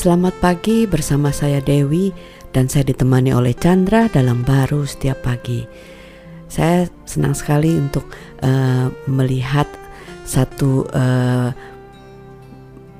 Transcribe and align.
Selamat 0.00 0.32
pagi 0.40 0.88
bersama 0.88 1.28
saya 1.28 1.60
Dewi 1.60 2.08
dan 2.56 2.72
saya 2.72 2.88
ditemani 2.88 3.36
oleh 3.36 3.52
Chandra 3.52 4.08
dalam 4.08 4.48
baru 4.48 4.88
setiap 4.88 5.28
pagi. 5.28 5.60
Saya 6.48 6.88
senang 7.04 7.36
sekali 7.36 7.76
untuk 7.76 8.08
uh, 8.40 8.88
melihat 9.04 9.68
satu 10.24 10.88
uh, 10.96 11.52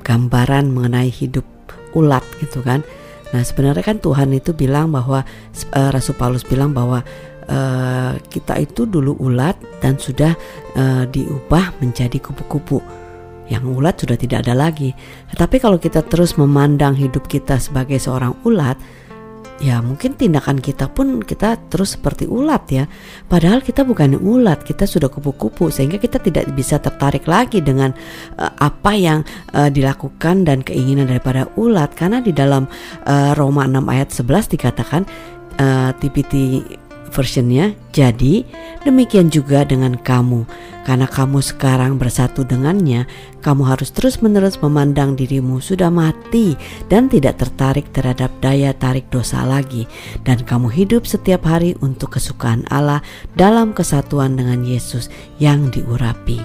gambaran 0.05 0.69
mengenai 0.69 1.09
hidup 1.09 1.49
ulat 1.97 2.21
gitu 2.37 2.60
kan. 2.60 2.85
Nah 3.32 3.48
sebenarnya 3.48 3.80
kan 3.80 3.96
Tuhan 3.96 4.37
itu 4.37 4.53
bilang 4.53 4.92
bahwa 4.92 5.24
uh, 5.72 5.88
Rasul 5.96 6.21
Paulus 6.21 6.44
bilang 6.44 6.76
bahwa 6.76 7.01
uh, 7.48 8.12
kita 8.28 8.60
itu 8.60 8.85
dulu 8.85 9.17
ulat 9.24 9.56
dan 9.80 9.96
sudah 9.96 10.37
uh, 10.76 11.08
diubah 11.08 11.80
menjadi 11.80 12.21
kupu-kupu 12.21 12.85
yang 13.51 13.67
ulat 13.67 13.98
sudah 13.98 14.14
tidak 14.17 14.46
ada 14.46 14.54
lagi. 14.54 14.94
Tetapi 15.35 15.58
kalau 15.58 15.76
kita 15.76 16.06
terus 16.06 16.38
memandang 16.38 16.95
hidup 16.95 17.27
kita 17.27 17.59
sebagai 17.59 17.98
seorang 17.98 18.38
ulat, 18.46 18.78
ya 19.60 19.84
mungkin 19.84 20.16
tindakan 20.16 20.56
kita 20.56 20.88
pun 20.88 21.20
kita 21.20 21.58
terus 21.68 21.98
seperti 21.98 22.24
ulat 22.30 22.64
ya. 22.70 22.84
Padahal 23.28 23.60
kita 23.60 23.82
bukan 23.82 24.16
ulat, 24.16 24.62
kita 24.62 24.86
sudah 24.88 25.10
kupu-kupu 25.12 25.68
sehingga 25.68 25.98
kita 25.98 26.22
tidak 26.22 26.48
bisa 26.55 26.80
tertarik 26.80 27.28
lagi 27.28 27.60
dengan 27.60 27.92
uh, 28.38 28.52
apa 28.56 28.94
yang 28.96 29.20
uh, 29.52 29.69
dilakukan 29.69 30.48
dan 30.48 30.62
keinginan 30.64 31.10
daripada 31.10 31.50
ulat 31.58 31.92
karena 31.92 32.24
di 32.24 32.32
dalam 32.32 32.70
uh, 33.05 33.36
Roma 33.36 33.69
6 33.69 33.82
ayat 33.91 34.08
11 34.14 34.55
dikatakan 34.56 35.02
uh, 35.60 35.91
TPT 35.98 36.62
versionnya 37.10 37.74
jadi 37.91 38.46
demikian 38.87 39.28
juga 39.28 39.66
dengan 39.66 39.98
kamu 39.98 40.46
karena 40.80 41.05
kamu 41.05 41.45
sekarang 41.45 42.00
bersatu 42.00 42.41
dengannya, 42.41 43.05
kamu 43.45 43.69
harus 43.69 43.92
terus-menerus 43.92 44.59
memandang 44.64 45.12
dirimu 45.12 45.60
sudah 45.60 45.92
mati 45.92 46.56
dan 46.88 47.06
tidak 47.06 47.36
tertarik 47.36 47.92
terhadap 47.92 48.33
daya 48.41 48.73
tarik 48.73 49.05
dosa 49.12 49.45
lagi. 49.45 49.84
Dan 50.24 50.41
kamu 50.41 50.72
hidup 50.72 51.05
setiap 51.05 51.44
hari 51.44 51.77
untuk 51.84 52.16
kesukaan 52.16 52.64
Allah 52.72 53.05
dalam 53.36 53.77
kesatuan 53.77 54.41
dengan 54.41 54.64
Yesus 54.64 55.12
yang 55.36 55.69
diurapi. 55.69 56.41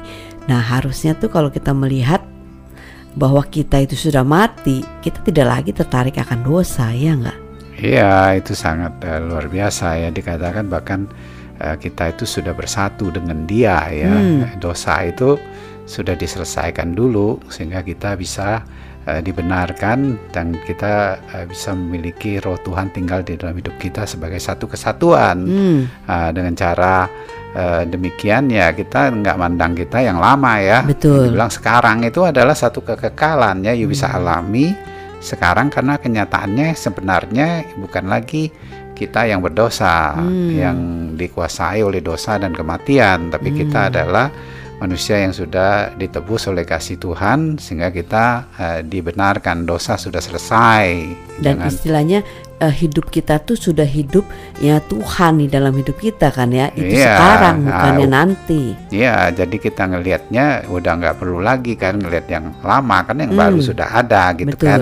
Nah 0.45 0.61
harusnya 0.61 1.15
tuh 1.15 1.31
kalau 1.31 1.47
kita 1.47 1.71
melihat 1.71 2.21
bahwa 3.15 3.41
kita 3.47 3.81
itu 3.87 3.95
sudah 3.95 4.27
mati, 4.27 4.83
kita 4.99 5.23
tidak 5.23 5.47
lagi 5.47 5.71
tertarik 5.71 6.19
akan 6.19 6.43
dosa, 6.43 6.91
ya 6.91 7.15
enggak? 7.15 7.44
Iya, 7.75 8.39
itu 8.39 8.55
sangat 8.55 9.03
uh, 9.03 9.19
luar 9.19 9.51
biasa 9.51 9.99
ya 9.99 10.09
dikatakan 10.11 10.71
bahkan 10.71 11.11
Eh, 11.55 11.77
kita 11.79 12.11
itu 12.11 12.27
sudah 12.27 12.51
bersatu 12.51 13.07
dengan 13.15 13.47
Dia 13.47 13.87
ya. 13.87 14.11
Hmm. 14.11 14.59
Dosa 14.59 15.07
itu 15.07 15.39
sudah 15.87 16.11
diselesaikan 16.11 16.91
dulu 16.91 17.39
sehingga 17.47 17.79
kita 17.79 18.19
bisa 18.19 18.59
uh, 19.07 19.21
dibenarkan 19.23 20.19
dan 20.35 20.57
kita 20.65 21.15
uh, 21.31 21.45
bisa 21.47 21.71
memiliki 21.71 22.43
Roh 22.43 22.59
Tuhan 22.59 22.91
tinggal 22.91 23.23
di 23.23 23.39
dalam 23.39 23.55
hidup 23.55 23.77
kita 23.79 24.03
sebagai 24.03 24.41
satu 24.43 24.67
kesatuan. 24.67 25.47
Hmm. 25.47 25.79
Uh, 26.03 26.29
dengan 26.35 26.59
cara 26.59 27.07
uh, 27.55 27.87
demikian 27.87 28.51
ya 28.51 28.75
kita 28.75 29.15
nggak 29.15 29.39
mandang 29.39 29.79
kita 29.79 30.03
yang 30.03 30.19
lama 30.19 30.59
ya. 30.59 30.83
Betul. 30.83 31.31
Bilang 31.31 31.55
sekarang 31.55 32.03
itu 32.03 32.19
adalah 32.27 32.57
satu 32.57 32.83
kekekalan 32.83 33.63
ya, 33.63 33.71
you 33.71 33.87
hmm. 33.87 33.95
bisa 33.95 34.11
alami 34.11 34.75
sekarang 35.25 35.73
karena 35.73 35.97
kenyataannya 35.97 36.77
sebenarnya 36.77 37.65
bukan 37.81 38.05
lagi 38.05 38.53
kita 38.93 39.25
yang 39.25 39.41
berdosa, 39.41 40.15
hmm. 40.15 40.49
yang 40.53 40.77
dikuasai 41.17 41.81
oleh 41.81 41.99
dosa 41.99 42.37
dan 42.37 42.53
kematian, 42.53 43.33
tapi 43.33 43.51
hmm. 43.51 43.57
kita 43.65 43.79
adalah 43.91 44.29
manusia 44.75 45.23
yang 45.23 45.31
sudah 45.31 45.95
ditebus 45.95 46.51
oleh 46.51 46.67
kasih 46.67 46.99
Tuhan 46.99 47.55
sehingga 47.55 47.95
kita 47.95 48.25
uh, 48.59 48.79
dibenarkan 48.83 49.63
dosa 49.63 49.95
sudah 49.95 50.19
selesai. 50.19 50.85
Dan 51.39 51.59
Jangan, 51.59 51.67
istilahnya 51.67 52.19
uh, 52.59 52.71
hidup 52.71 53.07
kita 53.11 53.39
tuh 53.43 53.55
sudah 53.55 53.87
hidup 53.87 54.27
ya 54.59 54.79
Tuhan 54.83 55.43
di 55.43 55.47
dalam 55.47 55.71
hidup 55.75 55.95
kita 55.95 56.27
kan 56.31 56.51
ya. 56.51 56.71
Itu 56.75 56.91
iya, 56.91 57.15
sekarang 57.15 57.55
bukannya 57.67 58.07
uh, 58.07 58.11
nanti. 58.11 58.63
Iya 58.91 59.31
jadi 59.31 59.55
kita 59.55 59.83
ngelihatnya 59.95 60.67
udah 60.67 60.91
nggak 60.99 61.15
perlu 61.23 61.39
lagi 61.39 61.79
kan 61.79 61.99
ngelihat 61.99 62.27
yang 62.27 62.51
lama 62.59 62.97
kan 63.07 63.15
yang 63.19 63.31
hmm, 63.31 63.41
baru 63.41 63.59
sudah 63.63 63.87
ada 63.87 64.35
gitu 64.35 64.55
betul. 64.59 64.67
kan 64.67 64.81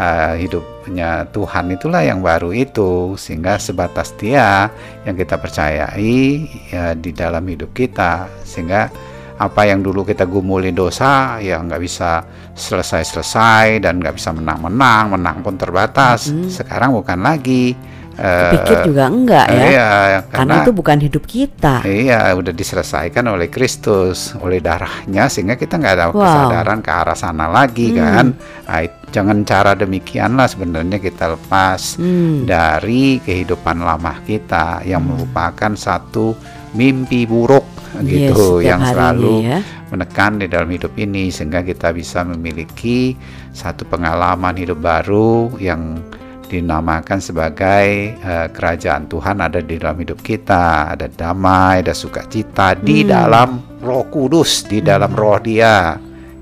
uh, 0.00 0.34
hidupnya 0.40 1.28
Tuhan 1.32 1.64
itulah 1.72 2.00
yang 2.00 2.24
baru 2.24 2.52
itu 2.52 3.16
sehingga 3.20 3.60
sebatas 3.60 4.16
Dia 4.16 4.72
yang 5.04 5.16
kita 5.16 5.36
percayai 5.36 6.48
ya 6.72 6.96
di 6.96 7.12
dalam 7.12 7.44
hidup 7.44 7.76
kita. 7.76 8.28
Sehingga 8.44 9.12
apa 9.34 9.66
yang 9.66 9.82
dulu 9.82 10.06
kita 10.06 10.30
gumuli 10.30 10.70
dosa 10.70 11.42
ya 11.42 11.58
nggak 11.58 11.82
bisa 11.82 12.22
selesai-selesai 12.54 13.82
dan 13.82 13.98
nggak 13.98 14.14
bisa 14.14 14.30
menang-menang 14.30 15.18
menang 15.18 15.42
pun 15.42 15.58
terbatas 15.58 16.30
hmm. 16.30 16.46
sekarang 16.46 16.94
bukan 16.94 17.18
lagi 17.18 17.74
Pikir 18.14 18.78
uh, 18.78 18.84
juga 18.86 19.10
enggak 19.10 19.46
ya 19.50 19.64
iya, 19.66 19.90
karena, 20.30 20.30
karena 20.30 20.54
itu 20.62 20.70
bukan 20.70 20.98
hidup 21.02 21.24
kita 21.26 21.82
iya 21.82 22.30
udah 22.30 22.54
diselesaikan 22.54 23.26
oleh 23.26 23.50
Kristus 23.50 24.38
oleh 24.38 24.62
darahnya 24.62 25.26
sehingga 25.26 25.58
kita 25.58 25.82
nggak 25.82 25.94
ada 25.98 26.06
wow. 26.14 26.22
kesadaran 26.22 26.78
ke 26.78 26.90
arah 26.94 27.18
sana 27.18 27.50
lagi 27.50 27.90
hmm. 27.90 27.98
kan 27.98 28.26
nah, 28.70 28.86
jangan 29.10 29.42
cara 29.42 29.74
demikianlah 29.74 30.46
sebenarnya 30.46 31.02
kita 31.02 31.34
lepas 31.34 31.98
hmm. 31.98 32.46
dari 32.46 33.18
kehidupan 33.18 33.82
lama 33.82 34.22
kita 34.22 34.86
yang 34.86 35.02
hmm. 35.02 35.10
merupakan 35.10 35.72
satu 35.74 36.38
mimpi 36.74 37.24
buruk 37.24 37.64
gitu 38.02 38.58
yes, 38.58 38.74
yang 38.74 38.80
selalu 38.82 39.34
ya. 39.46 39.58
menekan 39.94 40.42
di 40.42 40.46
dalam 40.50 40.66
hidup 40.66 40.90
ini 40.98 41.30
sehingga 41.30 41.62
kita 41.62 41.94
bisa 41.94 42.26
memiliki 42.26 43.14
satu 43.54 43.86
pengalaman 43.86 44.58
hidup 44.58 44.82
baru 44.82 45.54
yang 45.62 46.02
dinamakan 46.44 47.18
sebagai 47.18 48.14
uh, 48.20 48.46
kerajaan 48.52 49.08
Tuhan 49.08 49.40
ada 49.40 49.58
di 49.64 49.80
dalam 49.80 49.98
hidup 49.98 50.20
kita, 50.20 50.92
ada 50.92 51.08
damai, 51.08 51.80
ada 51.82 51.96
sukacita 51.96 52.76
hmm. 52.76 52.82
di 52.84 52.98
dalam 53.02 53.62
Roh 53.80 54.06
Kudus, 54.06 54.68
di 54.68 54.84
dalam 54.84 55.12
hmm. 55.14 55.20
Roh 55.20 55.38
Dia. 55.40 55.76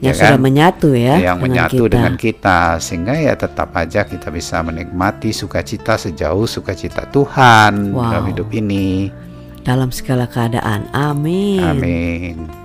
Yang 0.03 0.19
ya 0.19 0.19
sudah 0.19 0.35
kan? 0.35 0.43
menyatu 0.43 0.89
ya. 0.99 1.15
Yang 1.15 1.37
dengan 1.39 1.43
menyatu 1.47 1.83
kita. 1.87 1.93
dengan 1.95 2.15
kita 2.19 2.61
sehingga 2.83 3.15
ya 3.15 3.35
tetap 3.39 3.71
aja 3.79 4.01
kita 4.03 4.29
bisa 4.35 4.59
menikmati 4.67 5.31
sukacita 5.31 5.95
sejauh 5.95 6.51
sukacita 6.51 7.07
Tuhan 7.07 7.95
wow. 7.95 8.11
dalam 8.11 8.27
hidup 8.35 8.51
ini 8.51 9.07
dalam 9.63 9.91
segala 9.91 10.27
keadaan. 10.31 10.87
Amin. 10.95 11.63
Amin. 11.63 12.62